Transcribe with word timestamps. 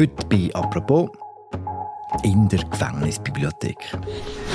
Heute 0.00 0.26
bei 0.30 0.48
«Apropos» 0.54 1.10
in 2.22 2.48
der 2.48 2.60
Gefängnisbibliothek. 2.60 3.76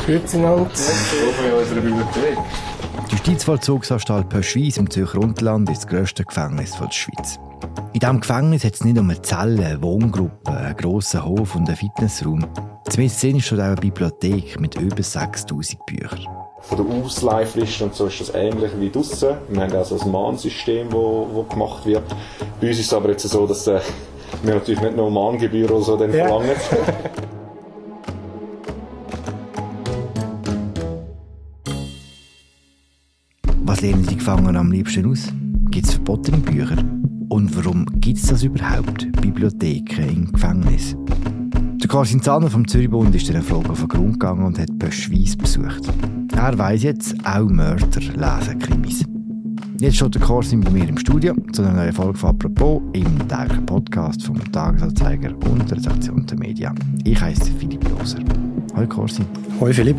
Grüezi 0.08 0.38
Nant. 0.40 0.72
Willkommen 0.72 1.48
in 1.48 1.54
unserer 1.54 1.82
Bibliothek. 1.82 2.38
Die 3.12 3.12
Justizvollzugsanstalt 3.12 4.28
Pöschwies 4.28 4.78
im 4.78 4.90
Zürcher 4.90 5.20
Unterland 5.20 5.70
ist 5.70 5.84
das 5.84 5.88
grösste 5.88 6.24
Gefängnis 6.24 6.72
der 6.72 6.90
Schweiz. 6.90 7.40
In 7.94 8.00
diesem 8.00 8.22
Gefängnis 8.22 8.64
hat 8.64 8.74
es 8.74 8.84
nicht 8.84 8.96
nur 8.96 9.04
eine 9.04 9.22
Zelle, 9.22 9.64
eine 9.64 9.82
Wohngruppe, 9.84 10.50
einen 10.50 10.78
grossen 10.78 11.24
Hof 11.24 11.54
und 11.54 11.68
einen 11.68 11.78
Fitnessraum. 11.78 12.48
Zumindest 12.90 13.24
ist 13.24 13.46
schon 13.46 13.60
auch 13.60 13.66
eine 13.66 13.76
Bibliothek 13.76 14.60
mit 14.60 14.74
über 14.82 15.04
6000 15.04 15.86
Büchern. 15.86 16.28
Von 16.62 16.88
der 16.88 17.04
Ausleihfrist 17.04 17.84
und 17.84 17.94
so 17.94 18.08
ist 18.08 18.20
das 18.20 18.34
ähnlich 18.34 18.72
wie 18.80 18.90
draussen. 18.90 19.38
Wir 19.50 19.62
haben 19.62 19.76
also 19.76 20.00
ein 20.00 20.10
Mahnsystem, 20.10 20.90
das 20.90 21.50
gemacht 21.50 21.86
wird. 21.86 22.04
Bei 22.60 22.70
uns 22.70 22.80
ist 22.80 22.88
es 22.88 22.94
aber 22.94 23.12
jetzt 23.12 23.30
so, 23.30 23.46
dass 23.46 23.68
äh, 23.68 23.80
wir 24.44 24.56
natürlich 24.56 24.82
nicht 24.82 24.96
noch 24.98 25.10
Mahngebühr 25.10 25.70
oder 25.72 25.82
so 25.82 25.98
dann 25.98 26.14
Ja. 26.14 26.28
verlangen. 26.28 26.56
Was 33.64 33.82
lernen 33.82 34.06
die 34.06 34.16
Gefangenen 34.16 34.58
am 34.58 34.72
liebsten 34.72 35.10
aus? 35.10 35.32
Gibt 35.72 35.88
es 35.88 35.94
verbotene 35.94 36.38
Bücher? 36.38 36.78
Und 37.30 37.56
warum 37.58 37.86
gibt 38.00 38.18
es 38.18 38.28
das 38.28 38.44
überhaupt? 38.44 39.12
Bibliotheken 39.22 40.08
im 40.08 40.32
Gefängnis? 40.32 40.96
Der 41.82 41.88
Carsten 41.90 42.22
Zahner 42.22 42.50
vom 42.50 42.68
Zürichbund 42.68 43.14
ist 43.16 43.28
der 43.28 43.42
Frage 43.42 43.70
auf 43.72 43.80
den 43.80 43.88
Grund 43.88 44.14
gegangen 44.14 44.46
und 44.46 44.60
hat 44.60 44.78
Pöschwies 44.80 45.36
besucht. 45.36 45.82
Er 46.36 46.58
weiss 46.58 46.84
jetzt, 46.84 47.16
auch 47.26 47.48
Mörder 47.50 48.00
lesen 48.00 48.60
Krimis. 48.60 49.04
Jetzt 49.80 49.98
steht 49.98 50.16
der 50.16 50.22
Carsten 50.22 50.62
bei 50.62 50.70
mir 50.70 50.88
im 50.88 50.98
Studio 50.98 51.36
zu 51.52 51.62
einer 51.62 51.74
neuen 51.74 51.92
Folge 51.92 52.18
von 52.18 52.30
«Apropos» 52.30 52.82
im 52.94 53.28
täglichen 53.28 53.66
Podcast 53.66 54.24
vom 54.24 54.40
Tagesanzeiger 54.54 55.32
und 55.50 55.70
der 55.70 55.78
Redaktion 55.78 56.26
der 56.26 56.40
Media. 56.40 56.74
Ich 57.04 57.20
heiße 57.20 57.52
Philipp 57.60 57.84
Loser. 57.90 58.20
Hallo 58.74 58.88
Carsten. 58.88 59.26
Hoi 59.60 59.74
Philipp. 59.74 59.98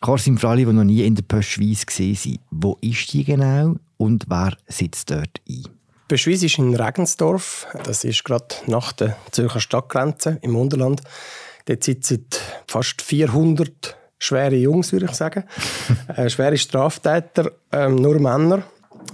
Carsten, 0.00 0.38
für 0.38 0.48
alle, 0.48 0.64
die 0.64 0.72
noch 0.72 0.84
nie 0.84 1.04
in 1.04 1.16
der 1.16 1.24
Pöschwies 1.24 1.84
gesehen 1.84 2.14
sind, 2.14 2.40
wo 2.52 2.78
ist 2.80 3.12
die 3.12 3.24
genau 3.24 3.74
und 3.96 4.26
wer 4.28 4.56
sitzt 4.68 5.10
dort 5.10 5.40
ein? 5.48 5.64
Beschwies 6.06 6.44
ist 6.44 6.58
in 6.58 6.72
Regensdorf. 6.72 7.66
Das 7.82 8.04
ist 8.04 8.22
gerade 8.22 8.54
nach 8.68 8.92
der 8.92 9.16
Zürcher 9.32 9.60
Stadtgrenze 9.60 10.38
im 10.42 10.54
Unterland. 10.54 11.02
Dort 11.64 11.82
sitzen 11.82 12.26
fast 12.68 13.02
400 13.02 13.96
schwere 14.18 14.56
Jungs, 14.56 14.92
würde 14.92 15.06
ich 15.06 15.12
sagen. 15.12 15.44
äh, 16.16 16.28
schwere 16.28 16.56
Straftäter, 16.56 17.52
ähm, 17.72 17.96
nur 17.96 18.18
Männer, 18.18 18.62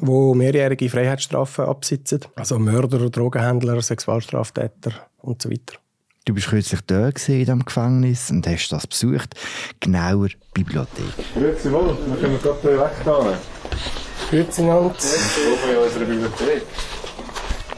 die 0.00 0.34
mehrjährige 0.34 0.88
Freiheitsstrafen 0.88 1.64
absitzen. 1.66 2.20
Also 2.34 2.58
Mörder, 2.58 3.10
Drogenhändler, 3.10 3.80
Sexualstraftäter 3.80 4.92
und 5.20 5.42
so 5.42 5.50
weiter. 5.50 5.78
Du 6.24 6.34
bist 6.34 6.48
kürzlich 6.48 6.86
gewesen, 6.86 7.32
in 7.32 7.38
diesem 7.40 7.64
Gefängnis 7.64 8.30
und 8.30 8.46
hast 8.46 8.68
das 8.68 8.86
besucht. 8.86 9.34
Genauer 9.80 10.28
Bibliothek. 10.54 11.04
Grüezi 11.34 11.72
wohl, 11.72 11.96
wir 12.06 12.16
können 12.16 12.38
gerade 12.40 12.80
weg 12.80 12.92
da. 13.04 13.38
Grüezi 14.30 14.62
Nant. 14.62 14.94
Willkommen 15.02 15.72
in 15.72 15.84
unserer 15.84 16.04
Bibliothek. 16.04 16.62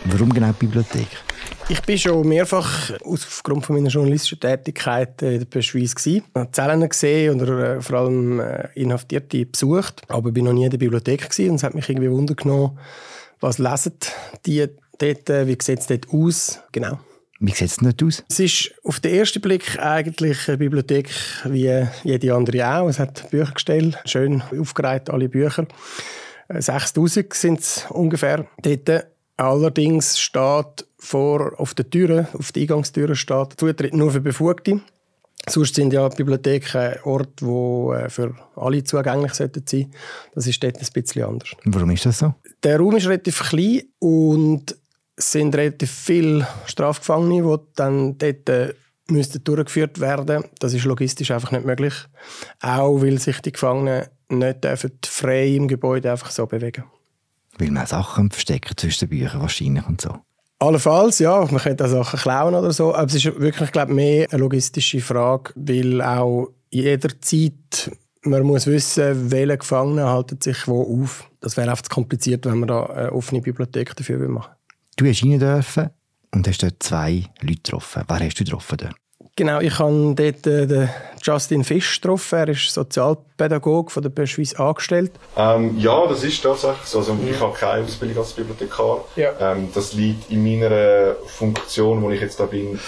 Warum 0.04 0.30
genau 0.30 0.52
Bibliothek? 0.52 1.23
Ich 1.70 1.80
bin 1.80 1.96
schon 1.96 2.28
mehrfach 2.28 2.92
aufgrund 3.02 3.64
von 3.64 3.76
meiner 3.76 3.88
journalistischen 3.88 4.38
Tätigkeit 4.38 5.22
in 5.22 5.38
der 5.38 5.46
Beschweiz 5.46 5.94
gsi, 5.94 6.22
habe 6.34 6.52
Zellen 6.52 6.86
gesehen 6.86 7.40
oder 7.40 7.76
äh, 7.76 7.80
vor 7.80 8.00
allem 8.00 8.38
äh, 8.38 8.68
Inhaftierte 8.74 9.46
besucht, 9.46 10.02
aber 10.08 10.30
bin 10.30 10.44
noch 10.44 10.52
nie 10.52 10.64
in 10.64 10.70
der 10.70 10.76
Bibliothek 10.76 11.30
und 11.38 11.54
es 11.54 11.62
hat 11.62 11.74
mich 11.74 11.88
irgendwie 11.88 12.10
Wunder 12.10 12.34
genommen, 12.34 12.78
was 13.40 13.58
lesen 13.58 13.94
die 14.44 14.66
dort, 14.98 15.30
äh, 15.30 15.46
wie 15.46 15.56
sieht 15.60 15.78
es 15.78 15.86
dort 15.86 16.06
aus, 16.12 16.60
genau. 16.70 17.00
Wie 17.40 17.52
sieht 17.52 17.70
es 17.70 17.80
nicht 17.80 18.02
aus? 18.02 18.22
Es 18.28 18.40
ist 18.40 18.74
auf 18.84 19.00
den 19.00 19.14
ersten 19.14 19.40
Blick 19.40 19.78
eigentlich 19.78 20.46
eine 20.48 20.58
Bibliothek 20.58 21.08
wie 21.44 21.86
jede 22.02 22.34
andere 22.34 22.68
auch. 22.68 22.88
Es 22.88 22.98
hat 22.98 23.30
Büchergestell, 23.30 23.94
schön 24.04 24.42
aufgereiht, 24.58 25.08
alle 25.08 25.30
Bücher. 25.30 25.66
Äh, 26.48 26.60
6000 26.60 27.32
sind 27.32 27.60
es 27.60 27.86
ungefähr 27.88 28.46
dort. 28.62 29.06
Allerdings 29.36 30.18
steht 30.18 30.86
vor, 30.98 31.54
auf 31.58 31.74
der 31.74 31.90
Türe, 31.90 32.28
auf 32.34 32.52
der 32.52 32.62
Eingangstüre 32.62 33.16
steht 33.16 33.58
Zutritt 33.58 33.94
nur 33.94 34.10
für 34.10 34.20
Befugte. 34.20 34.80
Sonst 35.48 35.74
sind 35.74 35.92
ja 35.92 36.08
Bibliotheken 36.08 36.94
Orte, 37.04 37.44
die 37.44 38.10
für 38.10 38.34
alle 38.56 38.84
zugänglich 38.84 39.34
sollten 39.34 39.64
sein. 39.66 39.92
Das 40.34 40.46
ist 40.46 40.62
dort 40.62 40.78
ein 40.78 40.86
bisschen 40.92 41.24
anders. 41.24 41.50
Warum 41.64 41.90
ist 41.90 42.06
das 42.06 42.18
so? 42.18 42.34
Der 42.62 42.78
Raum 42.78 42.96
ist 42.96 43.06
relativ 43.06 43.40
klein 43.40 43.82
und 43.98 44.76
es 45.16 45.32
sind 45.32 45.54
relativ 45.54 45.90
viele 45.90 46.46
Strafgefangene, 46.66 47.42
die 47.42 47.64
dann 47.76 48.18
dort 48.18 48.48
äh, 48.48 48.74
müssten 49.08 49.44
durchgeführt 49.44 50.00
werden. 50.00 50.44
Das 50.60 50.72
ist 50.72 50.84
logistisch 50.84 51.30
einfach 51.30 51.52
nicht 51.52 51.66
möglich. 51.66 51.94
Auch 52.60 53.02
weil 53.02 53.18
sich 53.18 53.40
die 53.40 53.52
Gefangenen 53.52 54.06
nicht 54.30 54.64
dürfen 54.64 54.98
frei 55.04 55.48
im 55.48 55.68
Gebäude 55.68 56.10
einfach 56.10 56.30
so 56.30 56.46
bewegen. 56.46 56.84
Weil 57.58 57.70
man 57.70 57.86
Sachen 57.86 58.30
verstecken 58.30 58.76
zwischen 58.76 59.08
den 59.08 59.18
Büchern 59.18 59.40
wahrscheinlich 59.40 59.86
und 59.86 60.00
so. 60.00 60.16
Allenfalls, 60.58 61.18
ja, 61.18 61.44
man 61.50 61.60
könnte 61.60 61.84
auch 61.84 61.88
Sachen 61.88 62.20
klauen 62.20 62.54
oder 62.54 62.72
so, 62.72 62.94
aber 62.94 63.06
es 63.06 63.14
ist 63.14 63.24
wirklich, 63.38 63.70
glaube 63.72 63.92
ich, 63.92 63.96
mehr 63.96 64.28
eine 64.30 64.40
logistische 64.40 65.00
Frage, 65.00 65.52
weil 65.56 66.00
auch 66.00 66.48
jederzeit 66.70 67.90
man 68.26 68.42
muss 68.42 68.66
wissen, 68.66 69.30
welche 69.30 69.58
Gefangene 69.58 70.08
halten 70.08 70.40
sich 70.40 70.66
wo 70.66 71.02
auf. 71.02 71.30
Das 71.40 71.56
wäre 71.56 71.70
einfach 71.70 71.82
zu 71.82 71.90
kompliziert, 71.90 72.46
wenn 72.46 72.58
man 72.58 72.68
da 72.68 72.86
eine 72.86 73.12
offene 73.12 73.40
Bibliothek 73.40 73.94
dafür 73.94 74.18
machen 74.28 74.52
würde. 74.52 74.56
Du 74.96 75.06
hast 75.06 75.22
rein 75.22 75.38
dürfen 75.38 75.90
und 76.32 76.48
hast 76.48 76.62
dort 76.62 76.82
zwei 76.82 77.24
Leute 77.40 77.56
getroffen. 77.56 78.02
Wer 78.08 78.20
hast 78.20 78.40
du 78.40 78.44
getroffen 78.44 78.78
dort? 78.78 78.96
Genau, 79.36 79.60
ich 79.60 79.76
habe 79.80 80.14
dort 80.14 80.46
äh, 80.46 80.66
den 80.66 80.88
Justin 81.20 81.64
Fisch 81.64 82.00
getroffen. 82.00 82.38
Er 82.38 82.48
ist 82.50 82.72
Sozialpädagoge 82.72 83.90
von 83.90 84.02
der 84.04 84.10
Beschweiz 84.10 84.54
angestellt. 84.54 85.10
Ähm, 85.36 85.76
ja, 85.76 86.06
das 86.06 86.22
ist 86.22 86.40
tatsächlich 86.40 86.86
so. 86.86 86.98
Also, 86.98 87.18
ich 87.28 87.40
habe 87.40 87.52
keine 87.52 87.82
Ausbildung 87.82 88.18
als 88.18 88.32
Bibliothekar. 88.32 89.04
Ja. 89.16 89.32
Ähm, 89.40 89.70
das 89.74 89.94
liegt 89.94 90.30
in 90.30 90.44
meiner 90.44 91.16
Funktion, 91.26 92.00
wo 92.02 92.10
ich 92.10 92.20
jetzt 92.20 92.38
da 92.38 92.46
bin. 92.46 92.78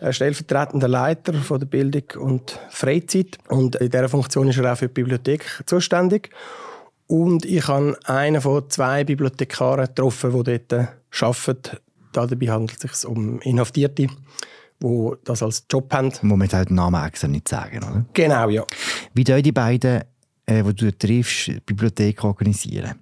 Er 0.00 0.12
stellvertretender 0.12 0.86
Leiter 0.86 1.32
von 1.32 1.58
der 1.58 1.66
Bildung 1.66 2.04
und 2.22 2.60
Freizeit. 2.70 3.38
Und 3.48 3.74
in 3.76 3.90
dieser 3.90 4.08
Funktion 4.08 4.48
ist 4.48 4.58
er 4.58 4.72
auch 4.72 4.78
für 4.78 4.86
die 4.86 4.94
Bibliothek 4.94 5.64
zuständig. 5.66 6.30
Und 7.08 7.44
ich 7.44 7.66
habe 7.66 7.98
einen 8.04 8.40
von 8.40 8.70
zwei 8.70 9.02
Bibliothekaren 9.02 9.86
getroffen, 9.86 10.44
die 10.44 10.58
dort 10.58 10.72
äh, 10.72 11.24
arbeiten. 11.24 11.78
Dabei 12.12 12.46
handelt 12.46 12.84
es 12.84 13.00
sich 13.00 13.10
um 13.10 13.40
Inhaftierte, 13.40 14.08
die 14.82 15.12
das 15.24 15.42
als 15.42 15.64
Job 15.70 15.92
haben. 15.92 16.12
Wo 16.22 16.36
man 16.36 16.42
jetzt 16.42 16.54
auch 16.54 16.64
den 16.64 16.76
Namen 16.76 17.04
extra 17.04 17.28
nicht 17.28 17.48
sagen, 17.48 17.78
oder? 17.78 18.04
Genau, 18.12 18.48
ja. 18.48 18.64
Wie 19.14 19.24
tun 19.24 19.42
die 19.42 19.52
beiden, 19.52 20.02
äh, 20.46 20.62
die 20.62 20.74
du 20.74 20.96
triffst, 20.96 21.48
die 21.48 21.60
Bibliothek 21.60 22.24
organisieren? 22.24 22.94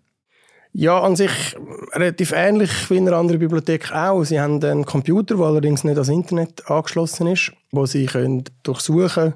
Ja, 0.79 1.01
an 1.01 1.17
sich 1.17 1.57
relativ 1.93 2.33
ähnlich 2.33 2.71
wie 2.91 2.99
in 2.99 3.09
einer 3.09 3.17
anderen 3.17 3.41
Bibliothek 3.41 3.93
auch. 3.93 4.25
Sie 4.25 4.39
haben 4.39 4.63
einen 4.63 4.85
Computer, 4.85 5.37
der 5.37 5.47
allerdings 5.47 5.85
nicht 5.85 5.95
ans 5.95 6.11
Internet 6.11 6.71
angeschlossen 6.71 7.29
ist, 7.29 7.53
wo 7.73 7.87
sie 7.87 8.05
können 8.05 8.45
durchsuchen 8.63 9.09
können, 9.09 9.35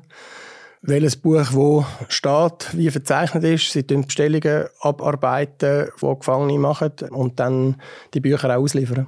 welches 0.83 1.17
Buch 1.17 1.47
wo 1.53 1.87
steht, 2.09 2.69
wie 2.73 2.91
verzeichnet 2.91 3.45
ist. 3.45 3.73
Sie 3.73 3.85
tun 3.85 4.05
Bestellungen 4.05 4.67
abarbeiten, 4.81 5.89
die 5.99 6.15
Gefangene 6.19 6.59
machen 6.59 6.93
und 7.09 7.41
dann 7.41 7.77
die 8.13 8.21
Bücher 8.21 8.55
auch 8.55 8.63
ausliefern. 8.63 9.07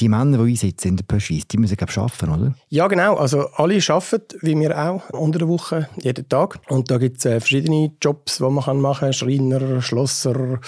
Die 0.00 0.08
Männer, 0.08 0.44
die 0.44 0.50
einsitzen 0.50 0.88
in 0.88 0.96
der 0.96 1.04
Pöschwies, 1.04 1.48
die 1.48 1.58
müssen, 1.58 1.76
glaube 1.76 1.90
ich, 1.90 1.98
arbeiten, 1.98 2.30
oder? 2.30 2.54
Ja, 2.68 2.86
genau. 2.86 3.16
Also 3.16 3.48
alle 3.54 3.80
arbeiten, 3.88 4.38
wie 4.42 4.58
wir 4.58 4.78
auch, 4.78 5.10
unter 5.10 5.40
der 5.40 5.48
Woche, 5.48 5.88
jeden 6.02 6.28
Tag. 6.28 6.60
Und 6.68 6.90
da 6.90 6.98
gibt 6.98 7.18
es 7.18 7.24
äh, 7.24 7.40
verschiedene 7.40 7.92
Jobs, 8.00 8.36
die 8.36 8.44
man 8.44 8.54
machen 8.54 8.82
kann. 8.82 9.12
Schreiner, 9.12 9.82
Schlosser, 9.82 10.60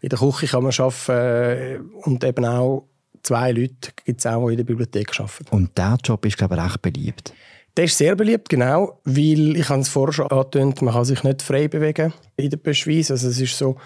in 0.00 0.08
der 0.08 0.18
Küche 0.18 0.46
kann 0.46 0.64
man 0.64 0.72
arbeiten. 0.76 1.90
Und 2.04 2.24
eben 2.24 2.44
auch 2.44 2.88
zwei 3.22 3.52
Leute 3.52 3.92
gibt 4.04 4.20
es 4.20 4.26
auch, 4.26 4.46
die 4.46 4.54
in 4.54 4.56
der 4.58 4.64
Bibliothek 4.64 5.18
arbeiten. 5.20 5.46
Und 5.50 5.76
dieser 5.76 5.98
Job 6.04 6.24
ist, 6.26 6.36
glaube 6.36 6.56
ich, 6.56 6.62
recht 6.62 6.82
beliebt. 6.82 7.32
Der 7.78 7.84
ist 7.84 7.96
sehr 7.96 8.14
beliebt, 8.16 8.50
genau, 8.50 9.00
weil, 9.04 9.56
ich 9.56 9.68
habe 9.70 9.80
es 9.80 9.88
vorher 9.88 10.12
schon 10.12 10.30
angetönt, 10.30 10.82
man 10.82 10.92
kann 10.92 11.06
sich 11.06 11.22
nicht 11.22 11.40
frei 11.40 11.68
bewegen 11.68 12.12
in 12.36 12.50
der 12.50 12.58
Beschweiz. 12.58 13.10
Also 13.10 13.28
es 13.28 13.40
ist 13.40 13.56
so, 13.56 13.76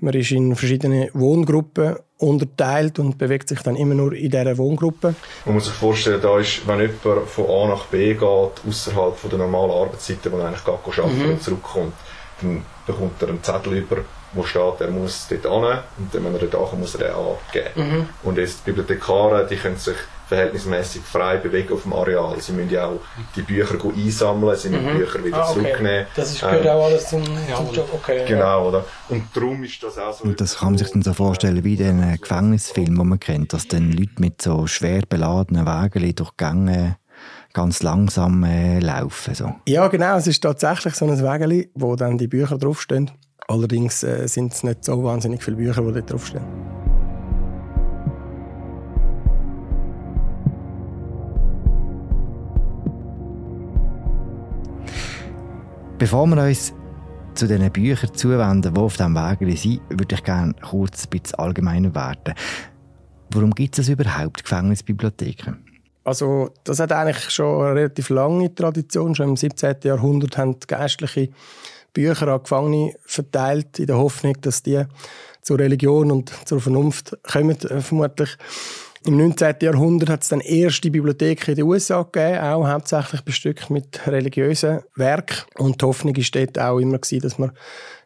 man 0.00 0.14
ist 0.14 0.30
in 0.30 0.56
verschiedene 0.56 1.10
Wohngruppen 1.12 1.96
unterteilt 2.16 2.98
und 2.98 3.18
bewegt 3.18 3.50
sich 3.50 3.60
dann 3.60 3.76
immer 3.76 3.94
nur 3.94 4.14
in 4.14 4.30
dieser 4.30 4.56
Wohngruppe. 4.56 5.14
Man 5.44 5.56
muss 5.56 5.66
sich 5.66 5.74
vorstellen, 5.74 6.22
da 6.22 6.38
ist, 6.38 6.66
wenn 6.66 6.80
jemand 6.80 7.28
von 7.28 7.44
A 7.50 7.68
nach 7.68 7.84
B 7.86 8.14
geht, 8.14 8.22
außerhalb 8.22 9.28
der 9.28 9.38
normalen 9.38 9.70
Arbeitszeiten, 9.72 10.32
wo 10.32 10.38
er 10.38 10.46
eigentlich 10.46 10.64
geht 10.64 10.98
arbeiten 10.98 11.30
und 11.30 11.42
zurückkommt, 11.42 11.92
dann 12.40 12.62
bekommt 12.86 13.20
er 13.20 13.28
einen 13.28 13.42
Zettel 13.42 13.74
über 13.74 13.98
wo 14.34 14.42
steht, 14.42 14.80
er 14.80 14.90
muss 14.90 15.28
dort 15.28 15.42
hin 15.42 15.52
und 15.52 16.12
dann, 16.12 16.24
wenn 16.24 16.34
er 16.34 16.40
dort 16.40 16.54
ankommt, 16.56 16.80
muss 16.80 16.94
er 16.96 17.06
den 17.06 17.14
angeben. 17.14 17.98
Mhm. 17.98 18.08
Und 18.24 18.38
jetzt 18.38 18.60
die 18.60 18.72
Bibliothekare, 18.72 19.46
die 19.46 19.56
können 19.56 19.76
sich 19.76 19.94
verhältnismäßig 20.34 21.02
frei 21.02 21.36
bewegen 21.36 21.72
auf 21.72 21.82
dem 21.82 21.92
Areal. 21.92 22.40
Sie 22.40 22.52
müssen 22.52 22.70
ja 22.70 22.86
auch 22.86 23.00
die 23.36 23.42
Bücher 23.42 23.78
einsammeln, 23.84 24.56
sie 24.56 24.68
müssen 24.68 24.92
mhm. 24.92 24.98
Bücher 24.98 25.24
wieder 25.24 25.38
ah, 25.38 25.50
okay. 25.50 25.60
zurücknehmen. 25.60 26.06
Das 26.16 26.32
ist, 26.32 26.40
gehört 26.40 26.64
ähm, 26.64 26.70
auch 26.70 26.84
alles 26.84 27.08
zum, 27.08 27.24
zum 27.24 27.72
Job, 27.72 27.88
okay. 27.92 28.24
Genau, 28.26 28.68
oder? 28.68 28.84
Und 29.08 29.24
darum 29.34 29.62
ist 29.62 29.82
das 29.82 29.98
auch 29.98 30.12
so... 30.12 30.24
Und 30.24 30.40
das 30.40 30.58
kann 30.58 30.70
man 30.70 30.78
sich 30.78 30.90
dann 30.90 31.02
so 31.02 31.12
vorstellen 31.12 31.62
wie 31.64 31.74
in 31.74 32.00
den 32.00 32.18
Gefängnisfilmen, 32.20 32.98
die 32.98 33.04
man 33.04 33.20
kennt, 33.20 33.52
dass 33.52 33.68
dann 33.68 33.92
Leute 33.92 34.14
mit 34.18 34.42
so 34.42 34.66
schwer 34.66 35.02
beladenen 35.08 35.66
Wagen 35.66 36.14
durch 36.14 36.36
Gänge 36.36 36.96
ganz 37.52 37.82
langsam 37.82 38.42
äh, 38.44 38.80
laufen. 38.80 39.34
So. 39.34 39.54
Ja, 39.68 39.86
genau. 39.88 40.16
Es 40.16 40.26
ist 40.26 40.42
tatsächlich 40.42 40.94
so 40.94 41.06
ein 41.06 41.22
Wägeli, 41.22 41.70
wo 41.74 41.94
dann 41.94 42.18
die 42.18 42.26
Bücher 42.26 42.58
draufstehen. 42.58 43.10
Allerdings 43.46 44.02
äh, 44.02 44.26
sind 44.26 44.52
es 44.52 44.62
nicht 44.64 44.84
so 44.84 45.04
wahnsinnig 45.04 45.42
viele 45.42 45.56
Bücher, 45.56 45.82
die 45.82 45.92
dort 45.92 46.10
draufstehen. 46.10 46.83
Bevor 55.96 56.26
wir 56.26 56.42
uns 56.42 56.74
zu 57.34 57.46
den 57.46 57.70
Büchern 57.70 58.12
zuwenden, 58.14 58.74
die 58.74 58.80
auf 58.80 58.96
diesem 58.96 59.14
Weg 59.14 59.58
sind, 59.58 59.80
würde 59.88 60.16
ich 60.16 60.24
gerne 60.24 60.52
kurz 60.60 61.04
ein 61.04 61.10
bisschen 61.10 61.38
allgemeiner 61.38 61.94
werden. 61.94 62.34
Warum 63.30 63.52
gibt 63.52 63.78
es 63.78 63.88
überhaupt 63.88 64.42
Gefängnisbibliotheken? 64.42 65.56
Also 66.02 66.50
das 66.64 66.80
hat 66.80 66.90
eigentlich 66.90 67.30
schon 67.30 67.64
eine 67.64 67.76
relativ 67.76 68.10
lange 68.10 68.52
Tradition. 68.52 69.14
Schon 69.14 69.30
im 69.30 69.36
17. 69.36 69.76
Jahrhundert 69.84 70.36
haben 70.36 70.56
Geistliche 70.66 71.30
Bücher 71.92 72.26
an 72.26 72.42
Gefangene 72.42 72.94
verteilt, 73.06 73.78
in 73.78 73.86
der 73.86 73.96
Hoffnung, 73.96 74.34
dass 74.40 74.64
die 74.64 74.84
zur 75.42 75.60
Religion 75.60 76.10
und 76.10 76.32
zur 76.44 76.60
Vernunft 76.60 77.16
kommen, 77.22 77.56
äh, 77.62 77.80
vermutlich. 77.80 78.36
Im 79.06 79.18
19. 79.18 79.56
Jahrhundert 79.60 80.08
hat 80.08 80.22
es 80.22 80.30
dann 80.30 80.40
erste 80.40 80.90
Bibliotheken 80.90 81.50
in 81.50 81.56
den 81.56 81.64
USA 81.66 82.02
gegeben, 82.02 82.38
auch 82.38 82.66
hauptsächlich 82.66 83.20
bestückt 83.20 83.68
mit 83.68 84.06
religiösen 84.06 84.80
Werken. 84.94 85.44
Und 85.58 85.82
die 85.82 85.84
Hoffnung 85.84 86.16
war 86.16 86.24
dort 86.32 86.58
auch 86.58 86.78
immer, 86.78 86.98
gewesen, 86.98 87.20
dass 87.20 87.38
man 87.38 87.52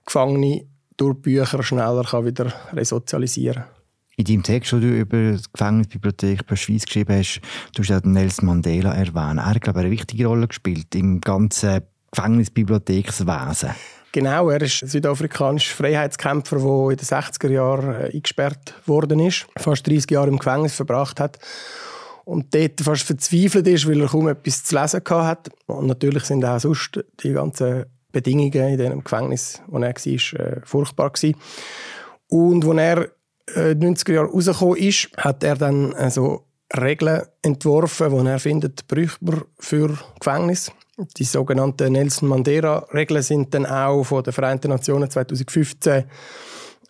Gefangene 0.05 0.67
durch 0.97 1.17
Bücher 1.23 1.63
schneller 1.63 2.05
wieder 2.25 2.53
resozialisieren 2.73 3.63
kann. 3.63 3.73
In 4.17 4.25
deinem 4.25 4.43
Text, 4.43 4.73
den 4.73 4.81
du 4.81 4.89
über 4.89 5.35
die 5.35 5.43
Gefängnisbibliothek 5.53 6.45
der 6.49 6.57
Schweiz 6.57 6.85
geschrieben 6.85 7.17
hast, 7.17 7.41
du 7.77 7.85
hast 7.85 8.05
Nelson 8.05 8.47
Mandela 8.47 8.93
erwähnt. 8.93 9.39
Er 9.39 9.47
hat, 9.47 9.61
glaube 9.61 9.79
ich, 9.79 9.85
eine 9.85 9.93
wichtige 9.93 10.27
Rolle 10.27 10.49
gespielt 10.49 10.93
im 10.97 11.21
ganzen 11.21 11.83
Gefängnisbibliothekswesen. 12.11 13.71
Genau, 14.13 14.49
er 14.49 14.63
ist 14.63 14.83
ein 14.83 14.89
südafrikanischer 14.89 15.75
Freiheitskämpfer, 15.75 16.57
der 16.57 16.91
in 16.91 16.97
den 16.97 17.07
60er 17.07 17.51
Jahren 17.51 17.95
äh, 17.95 18.11
eingesperrt 18.15 18.75
worden 18.87 19.21
ist, 19.21 19.47
fast 19.57 19.87
30 19.87 20.11
Jahre 20.11 20.29
im 20.29 20.39
Gefängnis 20.39 20.75
verbracht 20.75 21.21
hat 21.21 21.39
und 22.29 22.55
dort 22.55 22.81
fast 22.81 23.05
verzweifelt 23.05 23.67
ist, 23.67 23.89
weil 23.89 24.01
er 24.01 24.09
kaum 24.09 24.29
etwas 24.29 24.65
zu 24.65 24.79
lesen 24.79 25.03
hat. 25.09 25.49
Und 25.67 25.87
natürlich 25.87 26.25
sind 26.25 26.45
auch 26.45 26.59
sonst 26.59 27.03
die 27.23 27.33
ganzen 27.33 27.87
Bedingungen 28.13 28.53
in 28.53 28.79
dem 28.79 29.05
Gefängnis, 29.05 29.63
wo 29.67 29.79
er 29.79 29.95
war, 29.95 30.41
äh, 30.41 30.61
furchtbar 30.65 31.11
gewesen. 31.11 31.37
Und 32.29 32.67
als 32.67 32.79
er 32.79 33.09
äh, 33.57 33.73
in 33.73 33.81
den 33.81 33.97
90er 33.97 34.13
Jahren 34.13 34.31
rausgekommen 34.31 34.77
ist, 34.77 35.09
hat 35.17 35.43
er 35.43 35.57
dann 35.57 35.95
also 35.95 36.45
Regeln 36.79 37.23
entworfen, 37.41 38.11
die 38.11 38.31
er 38.31 38.39
findet, 38.39 38.87
bräuchte 38.89 39.25
man 39.25 39.43
für 39.59 39.99
Gefängnis. 40.21 40.71
Die 41.17 41.25
sogenannten 41.25 41.93
Nelson 41.93 42.29
Mandela-Regeln 42.29 43.23
sind 43.23 43.55
dann 43.55 43.67
auch 43.67 44.03
von 44.03 44.23
den 44.25 44.33
Vereinten 44.33 44.69
Nationen 44.69 45.09
2015 45.09 46.05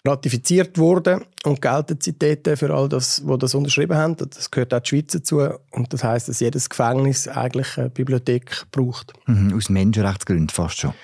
ratifiziert 0.07 0.79
worden 0.79 1.25
und 1.45 1.61
gelten 1.61 1.99
seitdem 2.01 2.57
für 2.57 2.73
all 2.73 2.89
das, 2.89 3.27
wo 3.27 3.37
das 3.37 3.55
unterschrieben 3.55 3.97
haben. 3.97 4.17
Das 4.17 4.51
gehört 4.51 4.73
auch 4.73 4.81
die 4.81 4.89
Schweiz 4.89 5.13
dazu. 5.13 5.41
Und 5.71 5.93
das 5.93 6.05
heißt, 6.05 6.29
dass 6.29 6.41
jedes 6.41 6.71
Gefängnis 6.71 7.29
eigentlich 7.29 7.77
eine 7.77 7.91
Bibliothek 7.91 8.65
braucht. 8.73 9.13
Mhm, 9.27 9.55
aus 9.55 9.69
Menschenrechtsgründen 9.69 10.49
fast 10.49 10.81
schon. 10.81 10.95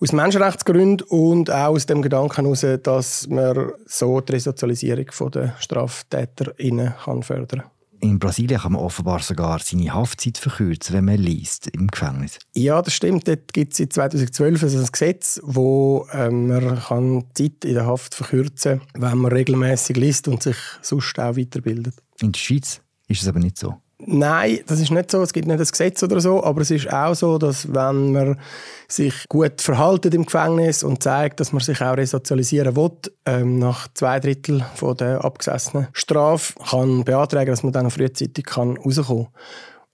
Aus 0.00 0.12
Menschenrechtsgründen 0.12 1.06
und 1.08 1.50
auch 1.50 1.74
aus 1.74 1.86
dem 1.86 2.02
Gedanken 2.02 2.44
heraus, 2.44 2.66
dass 2.82 3.28
man 3.28 3.72
so 3.86 4.20
die 4.20 4.32
Resozialisierung 4.32 5.06
der 5.32 5.54
StraftäterInnen 5.58 6.94
fördern 7.22 7.60
kann. 7.60 7.70
In 8.02 8.18
Brasilien 8.18 8.60
kann 8.60 8.72
man 8.72 8.82
offenbar 8.82 9.20
sogar 9.20 9.60
seine 9.60 9.94
Haftzeit 9.94 10.36
verkürzen, 10.36 10.96
wenn 10.96 11.04
man 11.04 11.18
liest 11.18 11.68
im 11.68 11.86
Gefängnis. 11.86 12.40
Ja, 12.52 12.82
das 12.82 12.94
stimmt. 12.94 13.28
Dort 13.28 13.52
gibt 13.52 13.72
es 13.72 13.78
seit 13.78 13.92
2012 13.92 14.60
also 14.60 14.78
ein 14.78 14.86
Gesetz, 14.90 15.40
wo 15.44 16.08
ähm, 16.12 16.48
man 16.48 16.80
kann 16.80 17.24
die 17.38 17.52
Zeit 17.52 17.64
in 17.64 17.74
der 17.74 17.86
Haft 17.86 18.16
verkürzen 18.16 18.80
kann, 18.80 19.02
wenn 19.02 19.18
man 19.18 19.30
regelmäßig 19.30 19.96
liest 19.96 20.26
und 20.26 20.42
sich 20.42 20.56
sonst 20.82 21.16
auch 21.20 21.36
weiterbildet. 21.36 21.94
In 22.20 22.32
der 22.32 22.40
Schweiz 22.40 22.80
ist 23.06 23.22
es 23.22 23.28
aber 23.28 23.38
nicht 23.38 23.56
so. 23.56 23.76
Nein, 24.04 24.60
das 24.66 24.80
ist 24.80 24.90
nicht 24.90 25.10
so. 25.10 25.22
Es 25.22 25.32
gibt 25.32 25.46
nicht 25.46 25.60
ein 25.60 25.66
Gesetz 25.66 26.02
oder 26.02 26.20
so, 26.20 26.42
aber 26.42 26.62
es 26.62 26.72
ist 26.72 26.92
auch 26.92 27.14
so, 27.14 27.38
dass 27.38 27.72
wenn 27.72 28.12
man 28.12 28.40
sich 28.88 29.14
gut 29.28 29.60
verhaltet 29.60 30.12
im 30.14 30.24
Gefängnis 30.24 30.82
und 30.82 31.02
zeigt, 31.02 31.38
dass 31.38 31.52
man 31.52 31.60
sich 31.60 31.80
auch 31.80 31.96
resozialisieren 31.96 32.74
will, 32.74 32.90
ähm, 33.26 33.58
nach 33.58 33.86
zwei 33.94 34.18
Drittel 34.18 34.64
von 34.74 34.96
der 34.96 35.24
abgesessenen 35.24 35.86
Strafe 35.92 36.54
kann 36.68 37.04
beantragen, 37.04 37.50
dass 37.50 37.62
man 37.62 37.72
dann 37.72 37.90
frühzeitig 37.90 38.44
kann 38.44 38.76
rauskommen. 38.76 39.28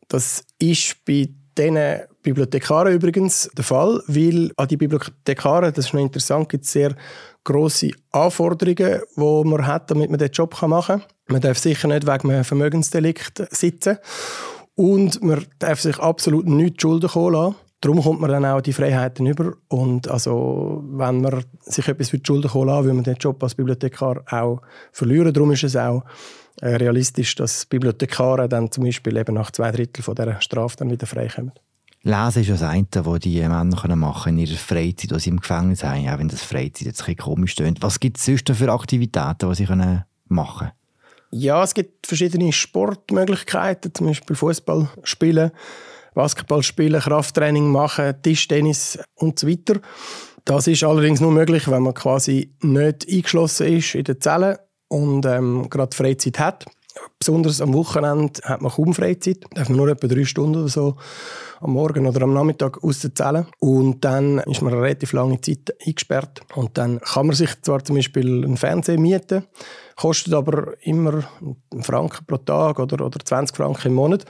Das 0.09 0.43
ist 0.59 1.05
bei 1.05 1.29
diesen 1.59 2.01
Bibliothekaren 2.23 2.95
übrigens 2.95 3.51
der 3.57 3.65
Fall, 3.65 4.03
weil 4.07 4.53
an 4.57 4.69
die 4.69 4.77
Bibliothekare, 4.79 5.71
das 5.71 5.87
ist 5.87 5.95
noch 5.95 6.01
interessant, 6.01 6.49
gibt 6.49 6.65
es 6.65 6.73
sehr 6.73 6.95
grosse 7.45 7.91
Anforderungen, 8.11 9.03
die 9.17 9.49
man 9.49 9.67
hat, 9.67 9.91
damit 9.91 10.09
man 10.09 10.19
diesen 10.19 10.33
Job 10.33 10.61
machen 10.63 11.01
kann. 11.01 11.18
Man 11.29 11.41
darf 11.41 11.59
sicher 11.59 11.89
nicht 11.89 12.07
wegen 12.07 12.31
einem 12.31 12.45
Vermögensdelikt 12.45 13.47
sitzen 13.51 13.99
und 14.75 15.23
man 15.23 15.45
darf 15.59 15.81
sich 15.81 15.99
absolut 15.99 16.47
nichts 16.47 16.83
Schulden 16.83 17.11
kommen 17.11 17.35
lassen. 17.35 17.57
Darum 17.81 18.03
kommt 18.03 18.21
man 18.21 18.31
dann 18.31 18.45
auch 18.45 18.61
die 18.61 18.73
Freiheiten 18.73 19.27
über. 19.27 19.53
Und 19.69 20.09
also, 20.09 20.83
wenn 20.89 21.21
man 21.21 21.45
sich 21.61 21.87
etwas 21.87 22.11
für 22.11 22.19
die 22.19 22.27
Schulden 22.27 22.51
kommen 22.51 22.69
lassen, 22.69 22.87
will 22.87 22.95
man 22.95 23.05
den 23.05 23.17
Job 23.17 23.43
als 23.43 23.55
Bibliothekar 23.55 24.23
auch 24.31 24.61
verlieren. 24.91 25.33
Darum 25.33 25.53
ist 25.53 25.63
es 25.63 25.77
auch 25.77 26.05
äh, 26.61 26.75
realistisch, 26.75 27.37
dass 27.37 27.67
Bibliothekare 27.67 28.49
dann 28.49 28.73
zum 28.73 28.85
Beispiel 28.85 29.17
eben 29.17 29.35
nach 29.35 29.53
zwei 29.53 29.71
Drittel 29.71 30.03
von 30.03 30.17
dieser 30.17 30.41
Strafe 30.41 30.77
dann 30.79 30.91
wieder 30.91 31.07
freikommen. 31.07 31.53
Lesen 32.03 32.43
ist 32.43 32.51
das 32.51 32.63
eine, 32.63 32.87
was 32.93 33.21
die 33.21 33.41
Männer 33.41 33.97
machen 33.97 34.39
in 34.39 34.47
ihrer 34.47 34.57
Freizeit, 34.57 35.11
die 35.11 35.21
sie 35.21 35.31
im 35.31 35.41
Gefängnis 35.41 35.85
haben, 35.85 36.09
auch 36.09 36.19
wenn 36.19 36.29
das 36.29 36.43
Freizeit 36.43 36.87
jetzt 36.87 37.03
ein 37.03 37.07
bisschen 37.07 37.17
komisch 37.17 37.55
klingt. 37.55 37.83
Was 37.83 38.01
gibt 38.01 38.19
es 38.19 38.25
sonst 38.25 38.51
für 38.51 38.73
Aktivitäten, 38.73 39.49
die 39.49 39.55
sie 39.55 39.67
machen 40.29 40.59
können? 40.59 40.78
Ja, 41.31 41.63
es 41.63 41.75
gibt 41.75 42.07
verschiedene 42.07 42.53
Sportmöglichkeiten, 42.53 43.95
zum 43.95 44.07
Beispiel 44.07 44.35
Fußball 44.35 44.89
spielen, 45.03 45.51
Basketball 46.15 46.63
spielen, 46.63 47.01
Krafttraining 47.01 47.71
machen, 47.71 48.15
Tischtennis 48.23 48.99
und 49.15 49.39
so 49.39 49.47
weiter. 49.47 49.81
Das 50.45 50.67
ist 50.67 50.83
allerdings 50.85 51.21
nur 51.21 51.33
möglich, 51.33 51.71
wenn 51.71 51.83
man 51.83 51.93
quasi 51.93 52.55
nicht 52.63 53.07
eingeschlossen 53.09 53.67
ist 53.67 53.95
in 53.95 54.05
den 54.05 54.21
Zellen 54.21 54.57
und 54.89 55.27
ähm, 55.27 55.69
gerade 55.69 55.95
Freizeit 55.95 56.39
hat. 56.39 56.65
Besonders 57.19 57.61
am 57.61 57.75
Wochenende 57.75 58.41
hat 58.45 58.63
man 58.63 58.71
kaum 58.71 58.95
Freizeit. 58.95 59.43
Da 59.43 59.61
darf 59.61 59.69
man 59.69 59.79
nur 59.79 59.89
etwa 59.89 60.07
drei 60.07 60.25
Stunden 60.25 60.57
oder 60.57 60.69
so 60.69 60.97
am 61.61 61.73
Morgen 61.73 62.07
oder 62.07 62.23
am 62.23 62.33
Nachmittag 62.33 62.83
aus 62.83 63.01
der 63.01 63.15
Zelle. 63.15 63.47
Und 63.59 64.05
dann 64.05 64.39
ist 64.41 64.63
man 64.63 64.73
eine 64.73 64.83
relativ 64.83 65.13
lange 65.13 65.41
Zeit 65.41 65.75
eingesperrt. 65.85 66.41
Und 66.55 66.79
dann 66.79 67.01
kann 67.01 67.27
man 67.27 67.37
sich 67.37 67.51
zwar 67.63 67.83
zum 67.85 67.97
Beispiel 67.97 68.45
einen 68.45 68.57
Fernseher 68.57 68.99
mieten, 68.99 69.45
kostet 69.97 70.35
aber 70.35 70.75
immer 70.83 71.25
einen 71.73 71.83
Franken 71.83 72.25
pro 72.27 72.37
Tag 72.37 72.79
oder, 72.79 73.05
oder 73.05 73.19
20 73.19 73.57
Franken 73.57 73.89
im 73.89 73.95
Monat. 73.95 74.25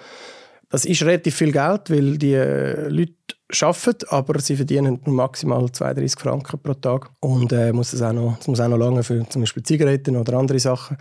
Das 0.71 0.85
ist 0.85 1.03
relativ 1.03 1.35
viel 1.35 1.53
Geld, 1.53 1.91
weil 1.91 2.19
die 2.19 2.35
Leute 2.35 3.15
arbeiten, 3.63 4.07
aber 4.11 4.39
sie 4.41 4.57
verdienen 4.57 5.01
nur 5.05 5.15
maximal 5.15 5.71
32 5.71 6.21
Franken 6.21 6.59
pro 6.59 6.75
Tag. 6.75 7.11
Und 7.21 7.53
äh, 7.53 7.73
muss 7.73 7.93
das, 7.93 8.03
auch 8.03 8.13
noch, 8.13 8.37
das 8.37 8.49
muss 8.49 8.61
auch 8.61 8.69
noch 8.69 8.77
lange 8.77 9.03
für 9.03 9.27
zum 9.29 9.43
Beispiel 9.43 9.63
Zigaretten 9.63 10.17
oder 10.17 10.35
andere 10.35 10.59
Sachen. 10.59 10.99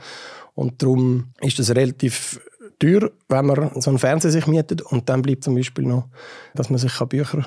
Und 0.57 0.81
darum 0.81 1.25
ist 1.39 1.59
das 1.59 1.75
relativ 1.75 2.41
teuer, 2.79 3.11
wenn 3.29 3.45
man 3.45 3.79
so 3.79 3.91
einen 3.91 3.99
Fernseher 3.99 4.31
sich 4.31 4.47
mietet. 4.47 4.81
Und 4.81 5.07
dann 5.07 5.21
bleibt 5.21 5.43
zum 5.43 5.53
Beispiel 5.53 5.85
noch, 5.85 6.09
dass 6.55 6.71
man 6.71 6.79
sich 6.79 6.97
Bücher 6.97 7.45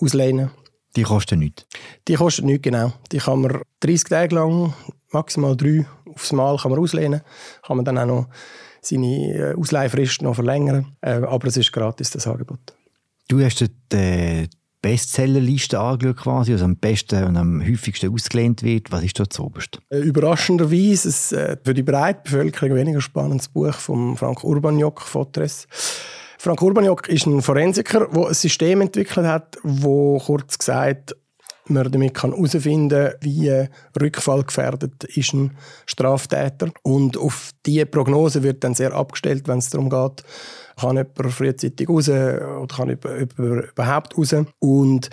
ausleihen 0.00 0.38
kann. 0.38 0.50
Die 0.96 1.02
kosten 1.02 1.40
nichts? 1.40 1.66
Die 2.08 2.14
kosten 2.14 2.46
nichts, 2.46 2.62
genau. 2.62 2.94
Die 3.12 3.18
kann 3.18 3.42
man 3.42 3.60
30 3.80 4.04
Tage 4.04 4.34
lang, 4.34 4.72
maximal 5.12 5.58
drei 5.58 5.86
aufs 6.06 6.32
Mal 6.32 6.56
kann 6.56 6.70
man 6.70 6.80
auslehnen. 6.80 7.20
Kann 7.66 7.76
man 7.76 7.84
dann 7.84 7.98
auch 7.98 8.06
noch 8.06 8.28
seine 8.80 9.34
äh, 9.34 9.54
Ausleihfrist 9.54 10.22
noch 10.22 10.34
verlängern. 10.34 10.96
Äh, 11.02 11.20
aber 11.20 11.48
es 11.48 11.58
ist 11.58 11.70
gratis, 11.70 12.10
das 12.10 12.26
Angebot. 12.26 12.60
Du 13.28 13.44
hast 13.44 13.62
die 13.92 14.48
Bestsellerliste 14.80 15.78
angeschaut, 15.78 16.16
quasi, 16.16 16.52
also 16.52 16.64
am 16.64 16.76
besten 16.76 17.24
und 17.24 17.36
am 17.36 17.60
häufigsten 17.60 18.12
ausgelehnt 18.12 18.62
wird. 18.62 18.92
Was 18.92 19.02
ist 19.02 19.18
dort 19.18 19.32
zuoberst? 19.32 19.80
Äh, 19.90 19.98
überraschenderweise 19.98 21.08
ein 21.36 21.38
äh, 21.38 21.56
für 21.64 21.74
die 21.74 21.82
breite 21.82 22.20
Bevölkerung 22.24 22.76
weniger 22.76 23.00
spannendes 23.00 23.48
Buch 23.48 23.74
von 23.74 24.16
Frank 24.16 24.44
Urbaniok, 24.44 25.00
Fotres. 25.00 25.66
Frank 26.38 26.62
Urbaniok 26.62 27.08
ist 27.08 27.26
ein 27.26 27.42
Forensiker, 27.42 28.06
der 28.06 28.28
ein 28.28 28.34
System 28.34 28.80
entwickelt 28.80 29.26
hat, 29.26 29.58
wo 29.64 30.18
kurz 30.18 30.56
gesagt 30.56 31.16
man 31.70 31.90
damit 31.90 32.22
herausfinden 32.22 33.10
kann, 33.10 33.14
wie 33.20 33.66
rückfallgefährdet 34.00 35.04
ist 35.04 35.32
ein 35.32 35.56
Straftäter. 35.86 36.70
Und 36.82 37.16
auf 37.16 37.52
diese 37.64 37.86
Prognose 37.86 38.42
wird 38.42 38.64
dann 38.64 38.74
sehr 38.74 38.92
abgestellt, 38.92 39.48
wenn 39.48 39.58
es 39.58 39.70
darum 39.70 39.90
geht, 39.90 40.24
kann 40.78 40.96
jemand 40.96 41.32
frühzeitig 41.32 41.88
raus 41.88 42.08
oder 42.08 42.66
kann 42.68 42.90
überhaupt 42.90 44.16
raus. 44.16 44.34
Und 44.58 45.10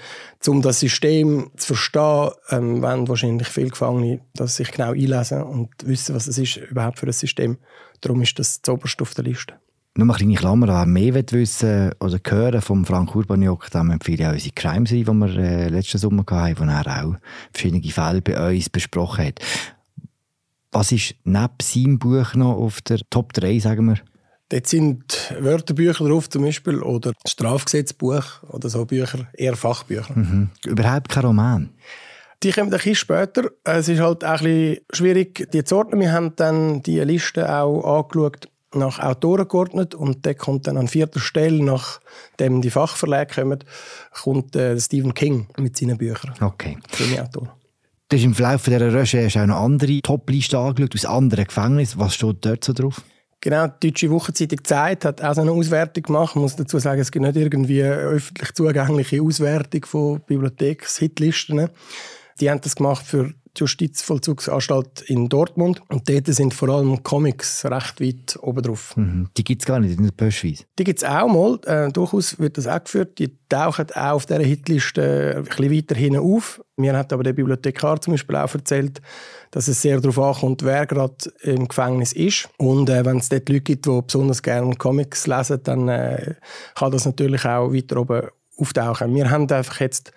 um 0.47 0.61
das 0.61 0.79
System 0.79 1.51
zu 1.57 1.73
verstehen, 1.73 2.29
ähm, 2.49 2.81
wollen 2.81 3.07
wahrscheinlich 3.07 3.47
viele 3.47 3.69
Gefangene 3.69 4.21
das 4.35 4.57
sich 4.57 4.71
genau 4.71 4.91
einlesen 4.91 5.43
und 5.43 5.69
wissen, 5.85 6.15
was 6.15 6.27
es 6.27 6.37
ist 6.37 6.57
überhaupt 6.57 6.99
für 6.99 7.07
ein 7.07 7.13
System. 7.13 7.57
Darum 8.01 8.21
ist 8.21 8.37
das 8.37 8.61
zuoberst 8.61 9.01
auf 9.01 9.13
der 9.13 9.23
Liste. 9.23 9.55
Nur 9.97 10.09
eine 10.09 10.17
kleine 10.17 10.35
Klammer, 10.35 10.67
wer 10.67 10.85
mehr 10.85 11.13
wissen 11.13 11.93
oder 12.01 12.19
hören 12.27 12.61
vom 12.61 12.83
Frank 12.83 13.15
Urbaniok, 13.15 13.71
dann 13.71 13.91
empfehle 13.91 14.23
ich 14.23 14.27
auch 14.27 14.33
unsere 14.33 14.53
Crime-Serie, 14.53 15.05
die 15.05 15.13
wir 15.13 15.37
äh, 15.37 15.69
letzten 15.69 15.99
Sommer 15.99 16.25
hatten, 16.29 16.59
wo 16.59 16.63
er 16.65 17.05
auch 17.05 17.15
verschiedene 17.53 17.93
Fälle 17.93 18.21
bei 18.21 18.55
uns 18.55 18.69
besprochen 18.69 19.27
hat. 19.27 19.39
Was 20.73 20.91
ist 20.91 21.15
neben 21.23 21.53
seinem 21.61 21.97
Buch 21.97 22.35
noch 22.35 22.57
auf 22.57 22.81
der 22.81 22.99
Top 23.09 23.31
3, 23.31 23.59
sagen 23.59 23.85
wir? 23.85 23.99
Dort 24.49 24.67
sind 24.67 25.33
Wörterbücher 25.39 26.05
drauf 26.05 26.29
zum 26.29 26.43
Beispiel 26.43 26.81
oder 26.81 27.13
Strafgesetzbuch 27.25 28.43
oder 28.49 28.67
so 28.67 28.83
Bücher, 28.83 29.27
eher 29.31 29.55
Fachbücher. 29.55 30.13
Mhm. 30.13 30.49
Überhaupt 30.65 31.07
kein 31.07 31.23
Roman? 31.23 31.69
Die 32.43 32.51
kommen 32.51 32.67
ein 32.67 32.71
bisschen 32.71 32.95
später. 32.95 33.49
Es 33.63 33.87
ist 33.87 34.01
halt 34.01 34.25
auch 34.25 34.41
ein 34.41 34.43
bisschen 34.43 34.85
schwierig, 34.91 35.49
die 35.53 35.63
zu 35.63 35.77
ordnen. 35.77 36.01
Wir 36.01 36.11
haben 36.11 36.35
dann 36.35 36.83
die 36.83 36.99
Liste 36.99 37.49
auch 37.49 38.01
angeschaut 38.01 38.49
nach 38.73 38.99
Autoren 38.99 39.47
geordnet 39.47 39.95
und 39.95 40.25
der 40.25 40.35
kommt 40.35 40.67
dann 40.67 40.77
an 40.77 40.87
vierter 40.87 41.19
Stelle, 41.19 41.63
nachdem 41.63 42.61
die 42.61 42.69
Fachverlage 42.69 43.35
kommen, 43.35 43.63
kommt 44.11 44.55
äh, 44.55 44.79
Stephen 44.79 45.13
King 45.13 45.47
mit 45.57 45.77
seinen 45.77 45.97
Büchern. 45.97 46.33
Okay. 46.41 46.77
Krimi-Autor. 46.91 47.55
Du 48.09 48.17
hast 48.17 48.23
im 48.23 48.35
Verlauf 48.35 48.63
dieser 48.63 48.93
Recherche 48.93 49.41
auch 49.41 49.47
noch 49.47 49.61
andere 49.61 50.01
Top-Listen 50.01 50.57
angeschaut, 50.57 50.93
aus 50.93 51.05
anderen 51.05 51.45
Gefängnissen. 51.45 51.99
Was 51.99 52.15
steht 52.15 52.37
dort 52.45 52.63
so 52.63 52.73
drauf? 52.73 53.01
Genau, 53.41 53.67
die 53.67 53.91
Deutsche 53.91 54.09
Wochenzeitung 54.09 54.63
Zeit 54.63 55.05
hat 55.05 55.21
auch 55.21 55.35
so 55.35 55.41
eine 55.41 55.51
Auswertung 55.51 56.03
gemacht. 56.03 56.31
Ich 56.35 56.41
muss 56.41 56.55
dazu 56.55 56.79
sagen, 56.79 57.01
es 57.01 57.11
gibt 57.11 57.25
nicht 57.25 57.35
irgendwie 57.35 57.83
eine 57.83 57.93
öffentlich 57.93 58.53
zugängliche 58.53 59.21
Auswertung 59.21 59.85
von 59.85 60.21
Bibliotheks-Hitlisten. 60.21 61.69
Die 62.39 62.49
haben 62.49 62.61
das 62.61 62.75
gemacht 62.75 63.05
für 63.05 63.33
Justizvollzugsanstalt 63.59 65.01
in 65.07 65.29
Dortmund. 65.29 65.81
Und 65.89 66.09
dort 66.09 66.27
sind 66.27 66.53
vor 66.53 66.69
allem 66.69 67.03
Comics 67.03 67.65
recht 67.65 68.01
weit 68.01 68.37
oben 68.41 68.61
drauf. 68.61 68.95
Mhm. 68.97 69.29
Die 69.37 69.43
gibt 69.43 69.61
es 69.61 69.65
gar 69.65 69.79
nicht 69.79 69.97
in 69.97 70.03
der 70.03 70.11
Pöschweiz? 70.11 70.65
Die 70.77 70.83
gibt 70.83 70.99
es 70.99 71.05
auch 71.07 71.27
mal. 71.27 71.59
Äh, 71.65 71.91
durchaus 71.91 72.39
wird 72.39 72.57
das 72.57 72.67
auch 72.67 72.83
geführt. 72.83 73.19
Die 73.19 73.37
tauchen 73.49 73.87
auch 73.93 74.13
auf 74.13 74.25
dieser 74.25 74.43
Hitliste 74.43 75.35
ein 75.37 75.43
bisschen 75.43 75.71
weiter 75.71 75.95
hinten 75.95 76.19
auf. 76.19 76.61
Mir 76.77 76.97
hat 76.97 77.13
aber 77.13 77.23
der 77.23 77.33
Bibliothekar 77.33 78.01
zum 78.01 78.13
Beispiel 78.13 78.35
auch 78.35 78.53
erzählt, 78.53 79.01
dass 79.51 79.67
es 79.67 79.81
sehr 79.81 80.01
darauf 80.01 80.19
ankommt, 80.19 80.63
wer 80.63 80.85
gerade 80.85 81.15
im 81.41 81.67
Gefängnis 81.67 82.11
ist. 82.11 82.49
Und 82.57 82.89
äh, 82.89 83.05
wenn 83.05 83.17
es 83.17 83.29
dort 83.29 83.47
Leute 83.47 83.61
gibt, 83.61 83.85
die 83.85 84.01
besonders 84.01 84.43
gerne 84.43 84.75
Comics 84.75 85.27
lesen, 85.27 85.61
dann 85.63 85.87
äh, 85.87 86.35
kann 86.75 86.91
das 86.91 87.05
natürlich 87.05 87.45
auch 87.45 87.73
weiter 87.73 87.97
oben 87.97 88.27
auftauchen. 88.57 89.13
Wir 89.15 89.29
haben 89.29 89.49
einfach 89.49 89.79
jetzt 89.79 90.11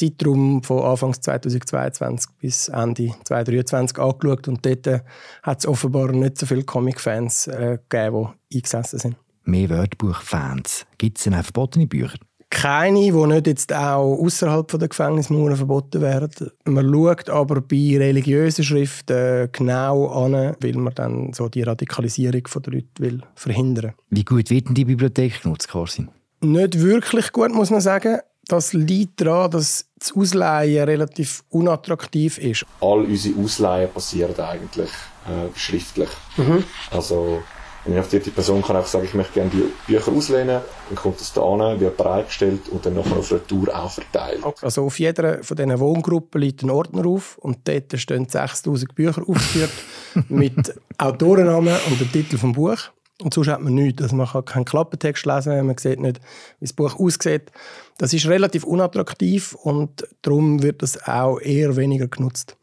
Zeitraum 0.00 0.62
von 0.62 0.82
Anfang 0.82 1.12
2022 1.12 2.30
bis 2.40 2.68
Ende 2.68 3.12
2023 3.24 3.98
angeschaut 3.98 4.48
und 4.48 4.64
dort 4.64 4.86
äh, 4.86 5.00
hat 5.42 5.60
es 5.60 5.66
offenbar 5.66 6.12
nicht 6.12 6.38
so 6.38 6.46
viele 6.46 6.64
Comic-Fans 6.64 7.48
äh, 7.48 7.78
gegeben, 7.88 8.30
die 8.52 8.58
eingesessen 8.58 8.98
sind. 8.98 9.16
Mehr 9.44 9.68
Wörterbuch-Fans. 9.68 10.86
Gibt 10.98 11.18
es 11.18 11.24
denn 11.24 11.34
auch 11.34 11.42
verbotene 11.42 11.86
Bücher? 11.86 12.18
Keine, 12.50 13.00
die 13.00 13.12
nicht 13.12 13.46
jetzt 13.46 13.72
auch 13.72 14.18
außerhalb 14.18 14.66
der 14.66 14.88
Gefängnismauern 14.88 15.54
verboten 15.54 16.00
werden. 16.00 16.50
Man 16.64 16.92
schaut 16.92 17.30
aber 17.30 17.60
bei 17.60 17.96
religiösen 17.96 18.64
Schriften 18.64 19.48
genau 19.52 20.08
an, 20.08 20.56
weil 20.60 20.72
man 20.72 20.94
dann 20.94 21.32
so 21.32 21.48
die 21.48 21.62
Radikalisierung 21.62 22.42
der 22.42 22.72
Leute 22.72 22.88
will 22.98 23.22
verhindern 23.36 23.92
Wie 24.08 24.24
gut 24.24 24.50
wird 24.50 24.66
denn 24.66 24.74
die 24.74 24.84
Bibliothek 24.84 25.42
genutzt, 25.42 25.68
Corsin? 25.68 26.08
Nicht 26.40 26.80
wirklich 26.80 27.30
gut, 27.32 27.52
muss 27.52 27.70
man 27.70 27.80
sagen. 27.80 28.18
Das 28.50 28.72
liegt 28.72 29.20
daran, 29.20 29.48
dass 29.52 29.86
das 29.96 30.12
Ausleihen 30.16 30.82
relativ 30.82 31.44
unattraktiv 31.50 32.36
ist. 32.38 32.66
All 32.80 33.04
unsere 33.04 33.40
Ausleihen 33.40 33.92
passieren 33.92 34.34
eigentlich 34.40 34.90
äh, 34.90 35.56
schriftlich. 35.56 36.08
Mhm. 36.36 36.64
Also 36.90 37.44
eine 37.84 37.94
inhaftierte 37.94 38.32
Person 38.32 38.60
kann 38.60 38.74
einfach 38.74 38.88
sagen, 38.88 39.04
ich 39.04 39.14
möchte 39.14 39.34
gerne 39.34 39.50
die 39.50 39.70
Bücher 39.86 40.10
auslehnen, 40.10 40.62
dann 40.88 40.96
kommt 40.96 41.20
das 41.20 41.32
da 41.32 41.42
an, 41.42 41.78
wird 41.78 41.96
bereitgestellt 41.96 42.68
und 42.70 42.84
dann 42.84 42.94
nachher 42.94 43.18
auf 43.18 43.30
Retour 43.30 43.68
auch 43.72 43.92
verteilt. 43.92 44.42
Also 44.62 44.84
auf 44.84 44.98
jeder 44.98 45.44
von 45.44 45.56
diesen 45.56 45.78
Wohngruppen 45.78 46.40
liegt 46.40 46.64
ein 46.64 46.70
Ordner 46.70 47.06
auf 47.06 47.38
und 47.38 47.68
dort 47.68 48.00
stehen 48.00 48.28
6000 48.28 48.96
Bücher 48.96 49.22
aufgeführt 49.28 49.70
mit 50.28 50.74
Autorennamen 50.98 51.76
und 51.88 52.00
dem 52.00 52.10
Titel 52.10 52.36
vom 52.36 52.50
Buch. 52.52 52.78
Und 53.20 53.34
sonst 53.34 53.48
hat 53.48 53.60
man 53.60 53.74
nichts. 53.74 54.02
Also 54.02 54.16
man 54.16 54.26
kann 54.26 54.44
keinen 54.44 54.64
Klappentext 54.64 55.26
lesen, 55.26 55.66
man 55.66 55.76
sieht 55.76 56.00
nicht, 56.00 56.20
wie 56.58 56.64
das 56.64 56.72
Buch 56.72 56.98
aussieht. 56.98 57.50
Das 57.98 58.12
ist 58.12 58.26
relativ 58.26 58.64
unattraktiv 58.64 59.54
und 59.54 60.06
darum 60.22 60.62
wird 60.62 60.82
das 60.82 61.06
auch 61.06 61.38
eher 61.38 61.76
weniger 61.76 62.08
genutzt. 62.08 62.56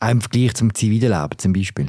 Auch 0.00 0.10
im 0.10 0.20
Vergleich 0.20 0.54
zum 0.54 0.74
zivilen 0.74 1.12
Leben 1.12 1.38
zum 1.38 1.52
Beispiel? 1.52 1.86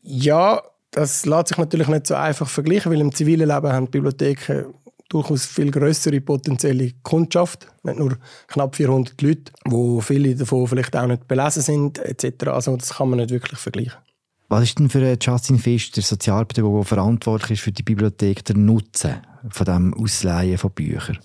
Ja, 0.00 0.62
das 0.92 1.26
lässt 1.26 1.48
sich 1.48 1.58
natürlich 1.58 1.88
nicht 1.88 2.06
so 2.06 2.14
einfach 2.14 2.48
vergleichen, 2.48 2.92
weil 2.92 3.00
im 3.00 3.14
zivilen 3.14 3.48
Leben 3.48 3.72
haben 3.72 3.90
Bibliotheken 3.90 4.74
durchaus 5.08 5.44
viel 5.44 5.70
größere 5.70 6.20
potenzielle 6.20 6.92
Kundschaft. 7.02 7.66
Nicht 7.82 7.98
nur 7.98 8.16
knapp 8.46 8.76
400 8.76 9.20
Leute, 9.20 9.52
wo 9.66 10.00
viele 10.00 10.34
davon 10.34 10.66
vielleicht 10.66 10.96
auch 10.96 11.06
nicht 11.06 11.28
belesen 11.28 11.62
sind 11.62 11.98
etc. 11.98 12.48
Also 12.48 12.76
das 12.76 12.94
kann 12.94 13.10
man 13.10 13.18
nicht 13.18 13.30
wirklich 13.30 13.58
vergleichen. 13.58 13.98
Was 14.52 14.64
ist 14.64 14.78
denn 14.78 14.90
für 14.90 15.16
Justin 15.18 15.58
Fisch, 15.58 15.92
der 15.92 16.02
Sozialpädagoge, 16.02 16.80
der 16.80 16.84
verantwortlich 16.84 17.52
ist 17.52 17.64
für 17.64 17.72
die 17.72 17.82
Bibliothek, 17.82 18.44
der 18.44 18.54
Nutzen 18.54 19.14
von 19.48 19.64
dem 19.64 19.94
Ausleihen 19.94 20.58
von 20.58 20.72
Büchern? 20.72 21.18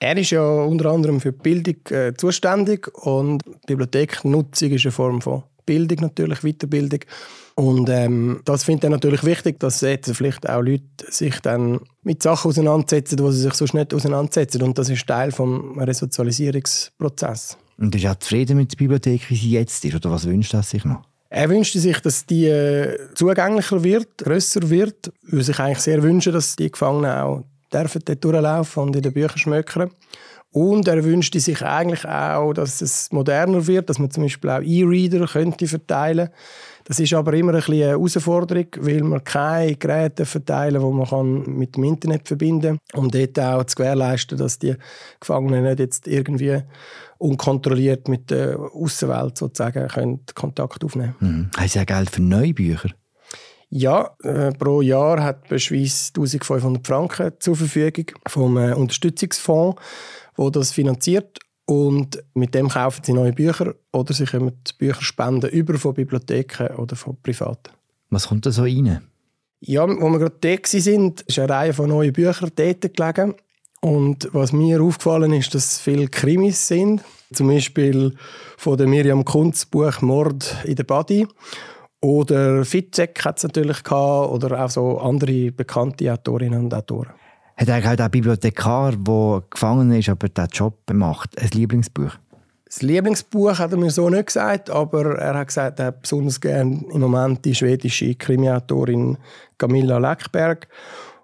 Er 0.00 0.14
ist 0.18 0.32
ja 0.32 0.42
unter 0.42 0.90
anderem 0.90 1.18
für 1.18 1.32
die 1.32 1.38
Bildung 1.38 1.76
äh, 1.88 2.12
zuständig 2.14 2.94
und 2.94 3.42
Bibliotheknutzung 3.66 4.70
ist 4.70 4.84
eine 4.84 4.92
Form 4.92 5.22
von 5.22 5.44
Bildung 5.64 6.00
natürlich, 6.02 6.40
Weiterbildung. 6.40 7.00
Und 7.54 7.88
ähm, 7.88 8.42
das 8.44 8.64
finde 8.64 8.88
ich 8.88 8.90
natürlich 8.90 9.24
wichtig, 9.24 9.58
dass 9.60 9.80
jetzt 9.80 10.14
vielleicht 10.14 10.46
auch 10.46 10.60
Leute 10.60 10.84
sich 11.08 11.40
dann 11.40 11.80
mit 12.02 12.22
Sachen 12.22 12.50
auseinandersetzen, 12.50 13.18
wo 13.20 13.30
sie 13.30 13.40
sich 13.40 13.54
sonst 13.54 13.72
nicht 13.72 13.94
auseinandersetzen. 13.94 14.60
Und 14.60 14.76
das 14.76 14.90
ist 14.90 15.06
Teil 15.06 15.30
des 15.30 15.40
Resozialisierungsprozesses. 15.40 17.56
Und 17.78 17.94
ist 17.94 18.06
auch 18.06 18.16
zufrieden 18.16 18.58
mit 18.58 18.72
der 18.72 18.76
Bibliothek, 18.76 19.30
wie 19.30 19.36
sie 19.36 19.52
jetzt 19.52 19.82
ist? 19.86 19.94
Oder 19.94 20.10
was 20.10 20.26
wünscht 20.26 20.52
er 20.52 20.62
sich 20.62 20.84
noch? 20.84 21.00
Er 21.36 21.50
wünschte 21.50 21.80
sich, 21.80 21.98
dass 21.98 22.26
die 22.26 22.46
äh, 22.46 22.96
zugänglicher 23.16 23.82
wird, 23.82 24.18
grösser 24.18 24.70
wird. 24.70 25.12
Würde 25.22 25.44
sich 25.44 25.58
eigentlich 25.58 25.80
sehr 25.80 26.00
wünschen, 26.00 26.32
dass 26.32 26.54
die 26.54 26.70
Gefangenen 26.70 27.10
auch 27.10 27.42
dürfen 27.72 28.02
dort 28.04 28.22
durchlaufen 28.22 28.84
und 28.84 28.94
in 28.94 29.02
den 29.02 29.12
Büchern 29.12 29.38
schmökern. 29.38 29.90
Und 30.52 30.86
er 30.86 31.02
wünschte 31.02 31.40
sich 31.40 31.60
eigentlich 31.62 32.04
auch, 32.06 32.52
dass 32.52 32.80
es 32.80 33.10
moderner 33.10 33.66
wird, 33.66 33.90
dass 33.90 33.98
man 33.98 34.12
zum 34.12 34.22
Beispiel 34.22 34.48
auch 34.48 34.62
E-Reader 34.62 35.26
könnte 35.26 35.66
verteilen 35.66 36.28
Das 36.84 37.00
ist 37.00 37.12
aber 37.12 37.32
immer 37.32 37.50
ein 37.50 37.56
bisschen 37.56 37.74
eine 37.74 37.86
Herausforderung, 37.86 38.66
weil 38.78 39.02
man 39.02 39.24
keine 39.24 39.74
Geräte 39.74 40.26
verteilen 40.26 40.80
kann, 40.80 40.92
die 40.92 41.14
man 41.14 41.58
mit 41.58 41.74
dem 41.74 41.82
Internet 41.82 42.28
verbinden 42.28 42.78
kann. 42.92 43.00
Um 43.02 43.10
dort 43.10 43.40
auch 43.40 43.64
zu 43.64 43.74
gewährleisten, 43.74 44.38
dass 44.38 44.60
die 44.60 44.76
Gefangenen 45.18 45.64
nicht 45.64 45.80
jetzt 45.80 46.06
irgendwie 46.06 46.62
unkontrolliert 47.18 48.08
mit 48.08 48.30
der 48.30 48.58
Außenwelt 48.58 49.38
sozusagen 49.38 49.88
können 49.88 50.20
Kontakt 50.34 50.84
aufnehmen 50.84 51.14
mhm. 51.20 51.50
Haben 51.56 51.68
Sie 51.68 51.80
auch 51.80 51.86
Geld 51.86 52.10
für 52.10 52.22
neue 52.22 52.54
Bücher? 52.54 52.90
Ja, 53.70 54.14
äh, 54.22 54.52
pro 54.52 54.82
Jahr 54.82 55.22
hat 55.22 55.50
die 55.50 55.58
Schweiz 55.58 56.12
1500 56.16 56.86
Franken 56.86 57.32
zur 57.40 57.56
Verfügung 57.56 58.06
vom 58.28 58.56
äh, 58.56 58.72
Unterstützungsfonds, 58.72 59.80
wo 60.36 60.50
das 60.50 60.72
finanziert. 60.72 61.40
Und 61.66 62.22
mit 62.34 62.54
dem 62.54 62.68
kaufen 62.68 63.02
sie 63.02 63.14
neue 63.14 63.32
Bücher 63.32 63.74
oder 63.90 64.12
sie 64.12 64.26
können 64.26 64.52
Bücher 64.78 65.02
spenden 65.02 65.50
über 65.50 65.78
von 65.78 65.94
Bibliotheken 65.94 66.76
oder 66.76 66.94
von 66.94 67.16
Privaten. 67.22 67.72
Was 68.10 68.28
kommt 68.28 68.44
da 68.46 68.52
so 68.52 68.62
rein? 68.62 69.02
Ja, 69.60 69.88
wo 69.88 70.10
wir 70.10 70.18
gerade 70.18 70.36
da 70.40 70.56
sind, 70.62 71.22
ist 71.22 71.38
eine 71.38 71.48
Reihe 71.48 71.72
von 71.72 71.88
neuen 71.88 72.12
Büchern 72.12 72.52
dort 72.54 72.94
gelegen. 72.94 73.34
Und 73.84 74.30
was 74.32 74.54
mir 74.54 74.80
aufgefallen 74.80 75.34
ist, 75.34 75.54
dass 75.54 75.72
es 75.72 75.78
viele 75.78 76.08
Krimis 76.08 76.68
sind. 76.68 77.04
Zum 77.34 77.48
Beispiel 77.48 78.14
von 78.56 78.78
der 78.78 78.86
Miriam 78.86 79.26
Kunz 79.26 79.66
Buch 79.66 80.00
Mord 80.00 80.56
in 80.64 80.76
der 80.76 80.84
Body. 80.84 81.26
Oder 82.00 82.64
Fitzek 82.64 83.22
hat 83.26 83.36
es 83.36 83.42
natürlich 83.42 83.82
gehabt, 83.82 84.30
oder 84.30 84.64
auch 84.64 84.70
so 84.70 84.96
andere 84.96 85.52
bekannte 85.52 86.10
Autorinnen 86.10 86.64
und 86.64 86.72
Autoren. 86.72 87.12
Hat 87.58 87.68
eigentlich 87.68 87.92
auch 87.92 87.96
der 87.96 88.08
Bibliothekar, 88.08 88.92
der 88.92 89.42
gefangen 89.50 89.92
ist, 89.92 90.08
aber 90.08 90.30
diesen 90.30 90.48
Job 90.48 90.78
macht, 90.90 91.38
ein 91.38 91.50
Lieblingsbuch? 91.50 92.12
Das 92.64 92.80
Lieblingsbuch 92.80 93.58
hat 93.58 93.70
er 93.70 93.76
mir 93.76 93.90
so 93.90 94.08
nicht 94.08 94.28
gesagt, 94.28 94.70
aber 94.70 95.18
er 95.18 95.34
hat 95.34 95.48
gesagt, 95.48 95.78
er 95.78 95.86
hat 95.88 96.00
besonders 96.00 96.40
gerne 96.40 96.82
im 96.90 97.00
Moment 97.02 97.44
die 97.44 97.54
schwedische 97.54 98.14
Krimiautorin 98.14 99.18
Camilla 99.58 99.98
Läckberg 99.98 100.68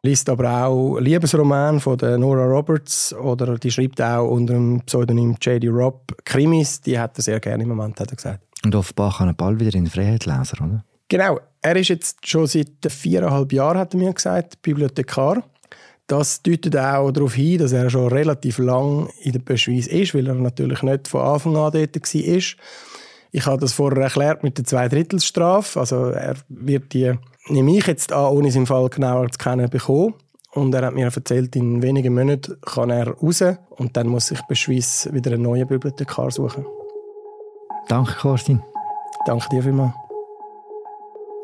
liest 0.03 0.29
aber 0.29 0.67
auch 0.67 0.99
Liebesroman 0.99 1.81
von 1.81 1.99
der 1.99 2.19
Nora 2.19 2.45
Roberts 2.45 3.13
oder 3.15 3.59
die 3.59 3.71
schreibt 3.71 4.01
auch 4.01 4.29
unter 4.29 4.55
dem 4.55 4.81
Pseudonym 4.87 5.37
J.D. 5.41 5.69
Robb 5.69 6.17
Krimis. 6.25 6.81
Die 6.81 6.99
hat 6.99 7.19
er 7.19 7.23
sehr 7.23 7.41
gerne 7.41 7.63
im 7.63 7.71
Moment, 7.71 8.01
hat 8.01 8.11
er 8.11 8.17
gesagt. 8.17 8.41
Und 8.65 8.75
offenbar 8.75 9.17
kann 9.17 9.29
er 9.29 9.35
bald 9.35 9.61
wieder 9.61 9.75
in 9.75 9.87
Freiheit 9.87 10.27
lesen, 10.27 10.59
oder? 10.59 10.85
Genau. 11.09 11.41
Er 11.63 11.77
ist 11.77 11.89
jetzt 11.89 12.27
schon 12.27 12.47
seit 12.47 12.69
viereinhalb 12.89 13.53
Jahren, 13.53 13.79
hat 13.79 13.95
er 13.95 13.99
mir 13.99 14.13
gesagt, 14.13 14.63
Bibliothekar. 14.63 15.43
Das 16.07 16.43
deutet 16.43 16.77
auch 16.77 17.11
darauf 17.11 17.35
hin, 17.35 17.59
dass 17.59 17.73
er 17.73 17.91
schon 17.91 18.09
relativ 18.09 18.59
lang 18.59 19.11
in 19.23 19.33
der 19.33 19.41
Pöschweiz 19.41 19.87
ist, 19.87 20.15
weil 20.15 20.27
er 20.27 20.35
natürlich 20.35 20.83
nicht 20.83 21.07
von 21.07 21.21
Anfang 21.21 21.57
an 21.57 21.73
dort 21.73 21.97
war. 21.97 22.57
Ich 23.33 23.47
habe 23.47 23.61
das 23.61 23.73
vorher 23.73 24.03
erklärt 24.03 24.43
mit 24.43 24.59
der 24.59 24.65
Zweidrittelsstrafe. 24.65 25.79
Also 25.79 26.07
er 26.07 26.35
wird 26.49 26.93
die, 26.93 27.15
nehme 27.49 27.77
ich 27.77 27.87
jetzt 27.87 28.13
an, 28.13 28.33
ohne 28.33 28.51
seinen 28.51 28.67
Fall 28.67 28.89
genauer 28.89 29.31
zu 29.31 29.39
kennen, 29.39 29.69
bekommen. 29.71 30.15
Und 30.53 30.75
er 30.75 30.87
hat 30.87 30.95
mir 30.95 31.05
erzählt, 31.07 31.55
in 31.55 31.81
wenigen 31.81 32.15
Monaten 32.15 32.61
kann 32.63 32.91
er 32.91 33.09
raus 33.09 33.43
und 33.71 33.97
dann 33.97 34.09
muss 34.09 34.27
sich 34.27 34.41
Beschweiss 34.43 35.09
wieder 35.13 35.33
einen 35.33 35.43
neuen 35.43 35.67
Bibliothekar 35.67 36.31
suchen. 36.31 36.67
Danke, 37.89 38.15
Kerstin. 38.21 38.63
Danke 39.27 39.49
dir 39.51 39.63
vielmals. 39.63 39.93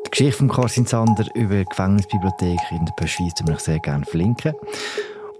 Die 0.05 0.11
Geschichte 0.11 0.37
von 0.37 0.49
Kerstin 0.49 0.85
Sander 0.85 1.25
über 1.35 1.55
die 1.55 1.65
Gefängnisbibliothek 1.65 2.59
in 2.71 2.85
der 2.85 2.93
Beschweiz 2.97 3.39
würde 3.41 3.53
ich 3.53 3.59
sehr 3.59 3.79
gerne 3.79 4.05
verlinken. 4.05 4.53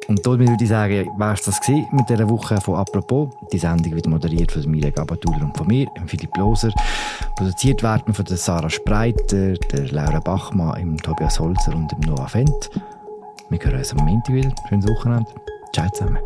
Und 0.08 0.26
damit 0.26 0.48
würde 0.48 0.64
ich 0.64 0.70
sagen, 0.70 1.10
war 1.18 1.34
es 1.34 1.42
das 1.42 1.60
mit 1.68 2.10
dieser 2.10 2.30
Woche 2.30 2.62
von 2.62 2.76
«Apropos». 2.76 3.30
Die 3.52 3.58
Sendung 3.58 3.94
wird 3.94 4.08
moderiert 4.08 4.52
von 4.52 4.70
Mila 4.70 4.90
Gabatuller 4.90 5.44
und 5.44 5.58
von 5.58 5.68
mir, 5.68 5.88
Philipp 6.06 6.36
Loser. 6.38 6.72
Produziert 7.36 7.84
werden 7.84 8.14
von 8.14 8.24
der 8.24 8.38
Sarah 8.38 8.70
Spreiter, 8.70 9.54
der 9.54 9.92
Laura 9.92 10.20
Bachmann, 10.20 10.80
dem 10.80 10.98
Tobias 10.98 11.40
Holzer 11.40 11.76
und 11.76 11.92
dem 11.92 12.00
Noah 12.10 12.30
Fendt. 12.30 12.70
Wir 13.50 13.60
hören 13.60 13.80
uns 13.80 13.92
am 13.94 14.06
Montag 14.06 14.34
wieder. 14.34 14.54
Schönes 14.70 14.88
Wochenende. 14.90 15.30
Ciao 15.74 15.90
zusammen. 15.92 16.20